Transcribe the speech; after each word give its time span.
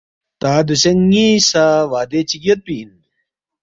تا 0.39 0.51
دوسے 0.67 0.91
ن٘ی 1.09 1.27
سہ 1.49 1.65
وعدے 1.91 2.19
چِک 2.29 2.41
یودپی 2.45 2.75
اِن 2.79 2.91